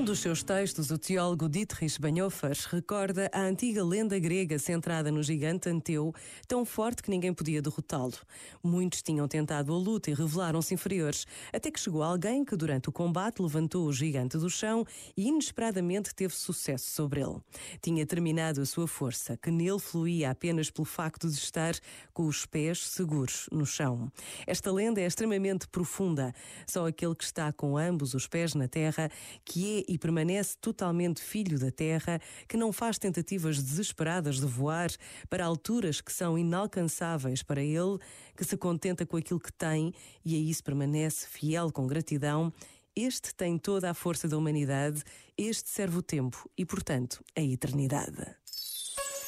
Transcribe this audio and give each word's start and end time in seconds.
Num 0.00 0.06
dos 0.06 0.20
seus 0.20 0.42
textos, 0.42 0.90
o 0.90 0.96
teólogo 0.96 1.46
Dietrich 1.46 2.00
Bonhoeffer 2.00 2.56
recorda 2.70 3.30
a 3.34 3.42
antiga 3.42 3.84
lenda 3.84 4.18
grega 4.18 4.58
centrada 4.58 5.12
no 5.12 5.22
gigante 5.22 5.68
Anteu, 5.68 6.14
tão 6.48 6.64
forte 6.64 7.02
que 7.02 7.10
ninguém 7.10 7.34
podia 7.34 7.60
derrotá-lo. 7.60 8.14
Muitos 8.62 9.02
tinham 9.02 9.28
tentado 9.28 9.74
a 9.74 9.76
luta 9.76 10.10
e 10.10 10.14
revelaram-se 10.14 10.72
inferiores, 10.72 11.26
até 11.52 11.70
que 11.70 11.78
chegou 11.78 12.02
alguém 12.02 12.46
que, 12.46 12.56
durante 12.56 12.88
o 12.88 12.92
combate, 12.92 13.42
levantou 13.42 13.86
o 13.86 13.92
gigante 13.92 14.38
do 14.38 14.48
chão 14.48 14.86
e 15.14 15.28
inesperadamente 15.28 16.14
teve 16.14 16.34
sucesso 16.34 16.88
sobre 16.88 17.20
ele. 17.20 17.36
Tinha 17.82 18.06
terminado 18.06 18.62
a 18.62 18.64
sua 18.64 18.88
força, 18.88 19.36
que 19.36 19.50
nele 19.50 19.78
fluía 19.78 20.30
apenas 20.30 20.70
pelo 20.70 20.86
facto 20.86 21.28
de 21.28 21.36
estar 21.36 21.74
com 22.14 22.24
os 22.24 22.46
pés 22.46 22.88
seguros 22.88 23.50
no 23.52 23.66
chão. 23.66 24.10
Esta 24.46 24.72
lenda 24.72 24.98
é 24.98 25.04
extremamente 25.04 25.68
profunda. 25.68 26.32
Só 26.66 26.86
aquele 26.86 27.14
que 27.14 27.24
está 27.24 27.52
com 27.52 27.76
ambos 27.76 28.14
os 28.14 28.26
pés 28.26 28.54
na 28.54 28.66
terra, 28.66 29.10
que 29.44 29.84
é 29.86 29.89
e 29.90 29.98
permanece 29.98 30.56
totalmente 30.60 31.20
filho 31.20 31.58
da 31.58 31.72
terra, 31.72 32.20
que 32.46 32.56
não 32.56 32.72
faz 32.72 32.96
tentativas 32.96 33.60
desesperadas 33.60 34.36
de 34.36 34.46
voar 34.46 34.88
para 35.28 35.44
alturas 35.44 36.00
que 36.00 36.12
são 36.12 36.38
inalcançáveis 36.38 37.42
para 37.42 37.60
ele, 37.60 37.98
que 38.36 38.44
se 38.44 38.56
contenta 38.56 39.04
com 39.04 39.16
aquilo 39.16 39.40
que 39.40 39.52
tem 39.52 39.92
e 40.24 40.36
a 40.36 40.38
isso 40.38 40.62
permanece 40.62 41.26
fiel 41.26 41.72
com 41.72 41.88
gratidão, 41.88 42.52
este 42.94 43.34
tem 43.34 43.58
toda 43.58 43.90
a 43.90 43.94
força 43.94 44.28
da 44.28 44.38
humanidade, 44.38 45.02
este 45.36 45.68
serve 45.68 45.98
o 45.98 46.02
tempo 46.02 46.48
e, 46.56 46.64
portanto, 46.64 47.24
a 47.36 47.40
eternidade. 47.40 48.24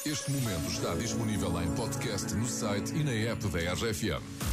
Este 0.05 0.31
momento 0.31 0.69
está 0.69 0.95
disponível 0.95 1.61
em 1.61 1.75
podcast 1.75 2.33
no 2.35 2.47
site 2.47 2.93
e 2.93 3.03
na 3.03 3.11
app 3.11 3.47
da 3.49 3.73
RFM. 3.73 4.52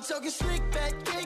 I'm 0.00 0.06
talking 0.06 0.30
slick 0.30 0.62
back, 0.70 0.94
kick 1.04 1.19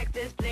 like 0.00 0.12
this, 0.12 0.32
please. 0.32 0.49